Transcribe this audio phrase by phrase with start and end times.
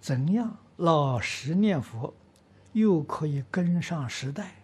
[0.00, 2.14] 怎样老实念佛，
[2.72, 4.54] 又可以跟上时代，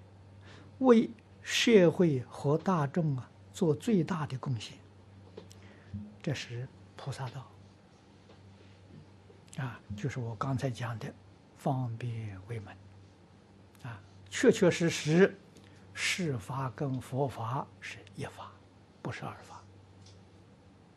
[0.78, 1.10] 为
[1.42, 4.79] 社会和大众啊做最大的贡献？
[6.22, 7.48] 这是菩萨道
[9.56, 11.12] 啊，就是我刚才讲的
[11.57, 12.77] 方便为门
[13.83, 15.37] 啊，确确实实，
[15.93, 18.53] 世法跟佛法是一法，
[19.03, 19.61] 不是二法。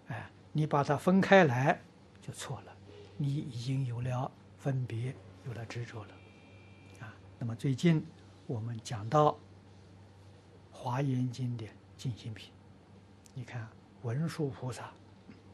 [0.10, 1.82] 哎，你把它分开来
[2.22, 2.75] 就错了。
[3.18, 5.15] 你已经有了分别，
[5.45, 6.14] 有了执着了，
[7.00, 8.06] 啊，那么最近
[8.46, 9.32] 我们讲到
[10.69, 11.65] 《华严经》的
[11.96, 12.51] 净心品，
[13.33, 13.68] 你看
[14.01, 14.92] 文殊菩萨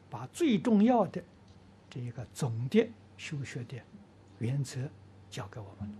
[0.10, 1.24] 把最重要的
[1.88, 3.80] 这一个总的修学的
[4.40, 4.90] 原则
[5.30, 5.94] 教给我们：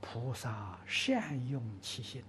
[0.00, 2.24] 菩萨善用其心，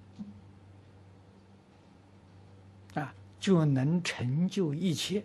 [2.95, 5.23] 啊，就能成就一切。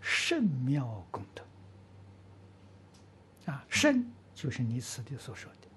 [0.00, 1.44] 圣妙功德
[3.52, 5.68] 啊，圣就是你此地所说的，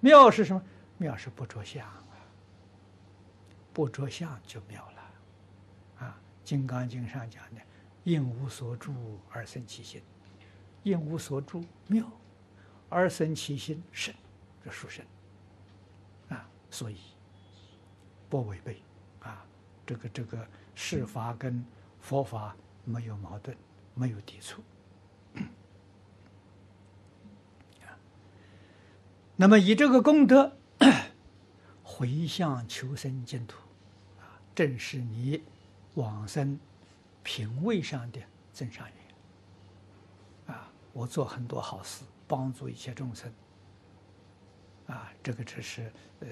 [0.00, 0.62] 妙是什么？
[0.96, 2.04] 妙是不着相啊，
[3.72, 5.02] 不着相就妙了
[5.98, 6.20] 啊。
[6.48, 7.60] 《金刚经》上讲的
[8.04, 10.02] “应无所住而生其心”，
[10.84, 12.10] 应无所住妙，
[12.88, 14.14] 而生其心圣，
[14.64, 15.04] 这属圣
[16.28, 16.98] 啊，所以
[18.28, 18.82] 不违背
[19.20, 19.44] 啊。
[19.86, 21.64] 这个这个世法跟
[22.00, 22.56] 佛法。
[22.90, 23.56] 没有矛盾，
[23.94, 24.62] 没有抵触。
[29.36, 30.58] 那么以这个功德
[31.82, 33.56] 回向求生净土，
[34.18, 35.42] 啊，正是你
[35.94, 36.60] 往生
[37.22, 38.20] 品位上的
[38.52, 40.54] 增上缘。
[40.54, 43.32] 啊，我做很多好事，帮助一切众生。
[44.88, 46.28] 啊，这个只是呃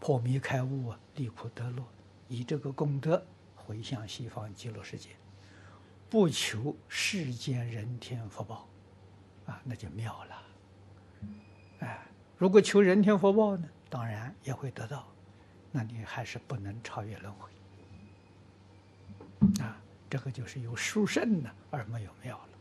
[0.00, 1.84] 破迷开悟啊，离苦得乐，
[2.26, 3.22] 以这个功德
[3.54, 5.10] 回向西方极乐世界。
[6.08, 8.68] 不求世间人天福报，
[9.46, 10.42] 啊，那就妙了。
[11.80, 12.06] 哎，
[12.38, 15.06] 如果求人天福报呢，当然也会得到，
[15.72, 17.50] 那你还是不能超越轮回。
[19.60, 19.76] 啊，
[20.08, 22.55] 这个就是有殊胜的，而没有妙了。